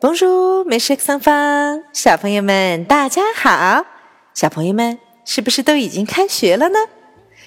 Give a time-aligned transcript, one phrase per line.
[0.00, 3.84] Bonjour, mes chers enfants，小朋友们，大家好！
[4.32, 6.78] 小朋友们，是不是都已经开学了呢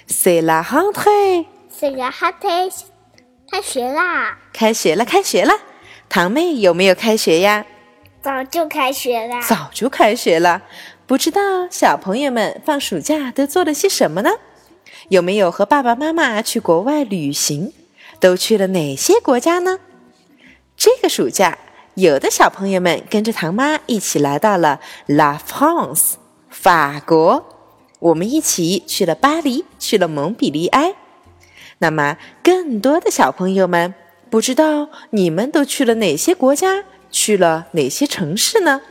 [0.10, 1.46] ？C'est la rentrée，
[1.80, 2.70] 是个 hot day，
[3.50, 4.38] 开学啦！
[4.52, 5.54] 开学了，开学了！
[6.10, 7.66] 堂妹有没有开学呀？
[8.22, 9.42] 早就开学啦！
[9.48, 10.62] 早就开学了。
[11.08, 14.30] 不知道小朋友们放暑假都做了些什么呢？
[15.08, 17.72] 有没有和爸爸妈妈去国外旅行？
[18.20, 19.80] 都去了哪些国家呢？
[20.76, 21.58] 这个暑假，
[21.96, 26.14] 有的小朋友们跟着唐妈一起来到了 La France，
[26.50, 27.46] 法国。
[28.00, 30.96] 我们一起去了巴黎，去了蒙彼利埃。
[31.80, 33.94] 那么，更多的小朋友们，
[34.30, 38.82] 不知道你们都去了哪些国家，去了哪些城市呢？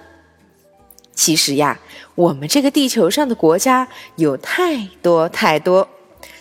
[1.15, 1.81] 其实呀，
[2.15, 5.89] 我们这个地球上的国家有太多太多，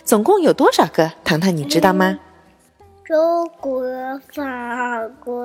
[0.04, 1.10] 总共有多少个？
[1.24, 2.18] 糖糖，你知道吗？
[3.10, 3.82] 中国、
[4.32, 5.44] 法国，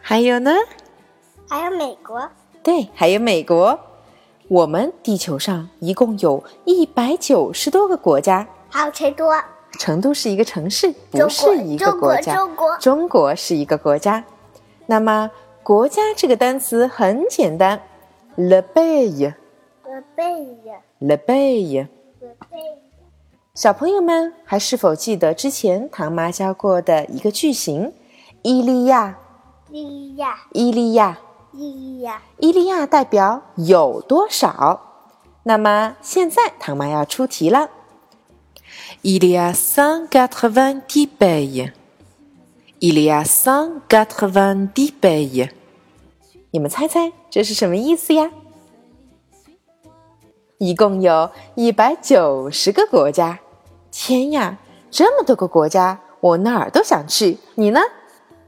[0.00, 0.52] 还有呢？
[1.48, 2.30] 还有美国。
[2.62, 3.76] 对，还有美国。
[4.46, 8.46] 我们地球上一共有一百九十多个国家。
[8.70, 9.28] 还有成都。
[9.80, 12.36] 成都是一个城市，不是一个国家。
[12.36, 14.22] 中国，中国是一个国家。
[14.86, 15.28] 那么，
[15.64, 17.82] 国家这个单词很简单
[18.36, 19.34] ，le pays。
[19.84, 20.46] le pays。
[21.00, 21.88] le pays。
[22.20, 22.81] le pays。
[23.54, 27.92] 小朋友们还是否记得之前唐妈教过的一个句型？
[28.40, 29.18] 伊利亚，
[29.70, 31.18] 伊利亚，伊利亚，
[31.52, 34.80] 伊利亚，伊利亚代表有多少？
[35.42, 37.68] 那么现在唐妈要出题了。
[39.02, 41.72] Il y a cent quatre-vingt-dix pays.
[42.78, 45.50] Il y a cent quatre-vingt-dix pays.
[46.52, 48.30] 你们猜猜这是什么意思呀？
[50.56, 53.40] 一共有一百九十个国家，
[53.92, 54.56] 天呀，
[54.90, 57.36] 这么多个国家，我哪儿都想去。
[57.54, 57.78] 你呢？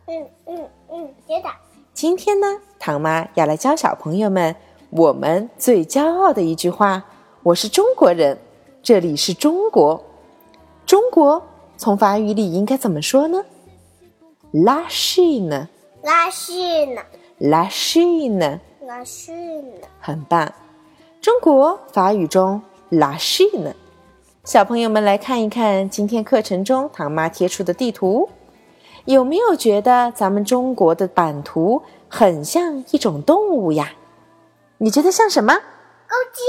[0.07, 1.49] 嗯嗯嗯，接着。
[1.93, 2.47] 今天呢，
[2.79, 4.57] 唐妈要来教小朋友们
[4.89, 7.05] 我们最骄傲的一句话：
[7.43, 8.39] 我是中国人，
[8.83, 10.03] 这里是中国。
[10.87, 11.43] 中国
[11.77, 13.45] 从法语里应该怎么说呢
[14.51, 15.69] ？La Chine。
[16.03, 17.03] 拉西呢
[17.39, 18.61] ？La Chine。
[18.81, 19.77] 拉西呢？
[20.01, 20.51] 很棒。
[21.21, 23.75] 中国法语中 La Chine。
[24.45, 28.29] 小朋友们来看一看今天课程中唐妈贴出的地图，
[29.07, 33.93] 有没有觉得咱们中国的版图很像一种动物呀？
[34.77, 35.55] 你觉得像什么？
[35.55, 36.43] 公鸡。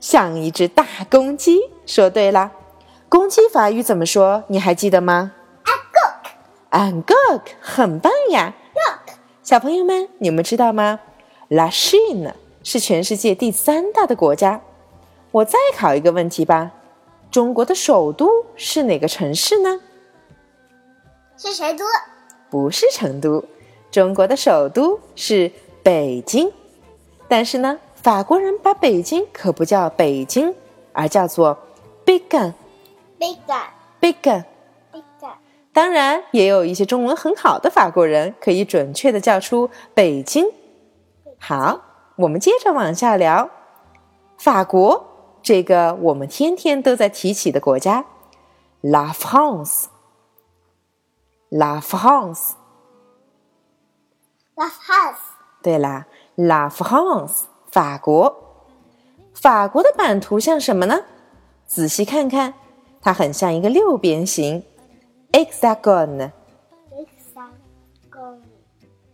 [0.00, 1.60] 像一只大公鸡。
[1.86, 2.50] 说对了，
[3.08, 4.42] 公鸡法语怎么说？
[4.48, 5.30] 你还记得吗
[6.72, 7.04] a goat。
[7.04, 9.14] ？Angok，很棒呀！Gook。
[9.44, 10.98] 小朋友们，你们知道吗
[11.46, 12.32] ？La Chine
[12.64, 14.60] 是全世界第三大的国家。
[15.30, 16.72] 我再考一个问题吧：
[17.32, 19.80] 中国的首都是哪个城市呢？
[21.38, 21.84] 是成都。
[22.50, 23.42] 不是成都，
[23.90, 25.50] 中国的首都是
[25.82, 26.52] 北京。
[27.28, 30.54] 但是呢，法国人把北京可不叫北京，
[30.92, 31.56] 而叫做
[32.04, 32.52] Beijing。
[33.18, 33.64] big guy。
[33.98, 34.44] Beijing。
[34.92, 35.32] big guy。
[35.72, 40.44] 当然，也有一些中文很好的法国人可以准确的叫出北京。
[41.38, 41.80] 好，
[42.16, 43.48] 我们接着往下聊，
[44.36, 45.11] 法国
[45.42, 48.04] 这个我们天天都在提起的国家
[48.80, 49.86] ，La France。
[51.50, 52.52] La France。
[55.60, 58.36] 对啦，La France，法国。
[59.34, 61.00] 法国的版图像什么呢？
[61.66, 62.54] 仔细看看，
[63.00, 64.64] 它很像一个六边形
[65.32, 66.30] ，hexagon。
[66.90, 68.38] hexagon。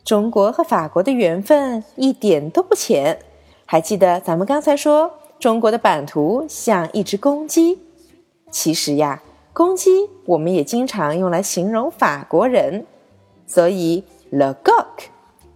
[0.04, 3.18] 中国和法国的缘分一点都不浅。
[3.64, 7.78] 还记得咱们刚才说中国的版图像一只公鸡，
[8.50, 9.22] 其实呀，
[9.52, 12.84] 公鸡我们也经常用来形容法国人，
[13.46, 14.84] 所以 le coq。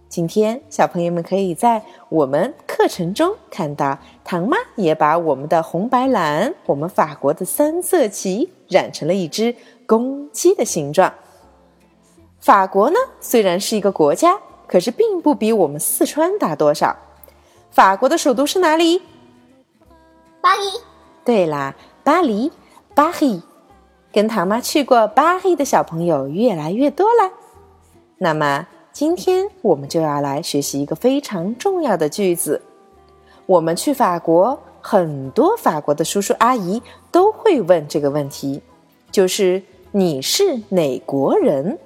[0.07, 9.53] 今天小朋友们可以在我们课程中看到，唐妈也把我们的红白蓝，我们法国的三色旗染成了一只
[9.85, 11.13] 公鸡的形状。
[12.39, 16.95] 法国呢，虽然是一个国家，可是并不比我们四川大多少。
[17.71, 19.01] 法国的首都是哪里？
[20.43, 20.61] 巴黎。
[21.23, 21.73] 对啦，
[22.03, 22.51] 巴黎，
[22.93, 23.41] 巴黎。
[24.11, 27.31] 跟唐妈去过巴黎的小朋友越来越多啦。
[28.17, 32.61] 那么今天我们就要来学习一个非常重要的句子。
[33.45, 38.61] 我们去法国，很多法国的叔叔阿姨都会问这个问题，
[39.11, 41.79] 就是你是哪国人？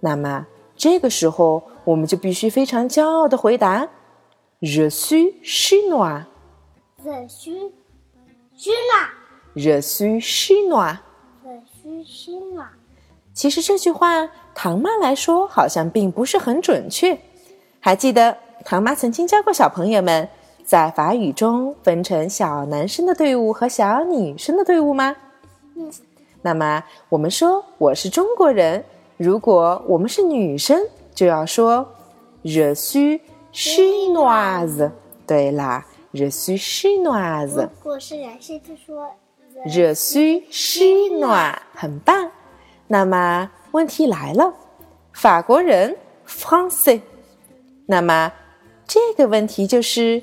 [0.00, 3.86] 那么这个时候，我们就必须非常骄傲的回答
[4.62, 5.34] ：Je suis
[5.90, 6.24] né。
[7.08, 7.72] Je suis
[8.54, 9.08] chinois。
[9.56, 10.98] Je suis chinois。
[11.42, 12.68] Je suis chinois。
[13.32, 17.18] 其实这句话，唐妈来说好像并不是很准确。
[17.80, 20.28] 还记得唐妈曾经教过小朋友们，
[20.66, 25.16] 在法语中分成小男生的队伍和小女生的队伍吗？
[25.76, 25.90] 嗯，
[26.42, 28.84] 那么我们说我是中国人，
[29.16, 30.78] 如果我们是女生，
[31.14, 31.88] 就要说
[32.44, 33.20] je suis
[33.50, 34.90] chinoise。
[35.26, 37.68] 对啦，je suis chinoise 如。
[37.82, 39.10] 果是男生就说
[39.66, 42.30] Je suis chinois，很棒。
[42.86, 44.54] 那么问题来了，
[45.12, 45.96] 法国人
[46.26, 47.00] français。
[47.86, 48.32] 那么
[48.86, 50.22] 这个问题就是，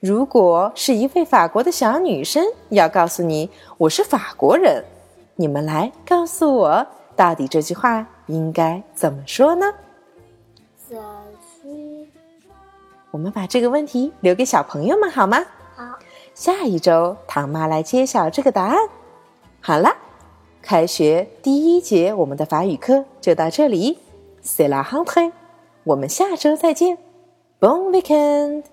[0.00, 3.48] 如果是一位法国的小女生要告诉你
[3.78, 4.84] 我是法国人，
[5.36, 9.72] 你们来告诉我，到底这句话应该怎么说呢？
[13.12, 15.44] 我们把这个问题留给小朋友们好吗？
[15.76, 15.84] 好，
[16.34, 18.78] 下一周，唐妈来揭晓这个答案。
[19.60, 19.94] 好啦，
[20.62, 23.98] 开学第一节我们的法语课就到这里
[24.42, 25.30] ，C'est la rentrée，
[25.84, 26.96] 我们下周再见
[27.60, 28.64] ，Bon weekend。